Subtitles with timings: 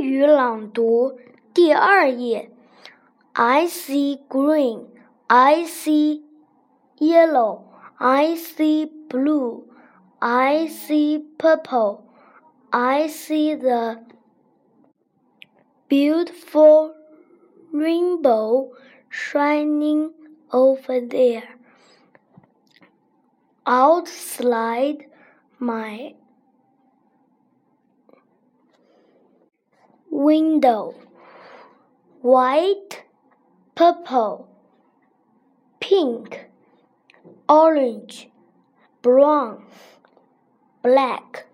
[0.00, 1.18] 语朗读
[1.52, 2.50] 第二页。
[3.32, 4.86] I see green,
[5.26, 6.22] I see
[6.98, 7.64] yellow,
[7.96, 9.64] I see blue,
[10.18, 12.04] I see purple,
[12.70, 14.00] I see the
[15.88, 16.94] beautiful
[17.72, 18.70] rainbow
[19.10, 20.12] shining
[20.50, 21.58] over there.
[23.66, 25.06] Outside
[25.58, 26.14] my
[30.21, 30.93] window,
[32.21, 33.03] white,
[33.73, 34.47] purple,
[35.79, 36.45] pink,
[37.49, 38.29] orange,
[39.01, 39.65] brown,
[40.83, 41.47] black.